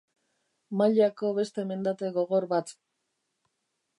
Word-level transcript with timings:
Mailako 0.79 1.29
beste 1.41 1.67
mendate 1.73 2.11
gogor 2.17 2.49
bat. 2.57 2.75